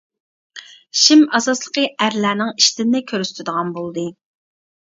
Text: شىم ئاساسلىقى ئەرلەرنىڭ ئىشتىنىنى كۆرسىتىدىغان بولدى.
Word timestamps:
شىم 1.01 1.21
ئاساسلىقى 1.39 1.83
ئەرلەرنىڭ 2.05 2.51
ئىشتىنىنى 2.57 3.05
كۆرسىتىدىغان 3.13 3.73
بولدى. 3.77 4.09